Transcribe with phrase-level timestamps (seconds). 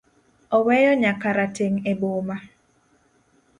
[0.57, 2.37] Oweyo nya karateng' e boma.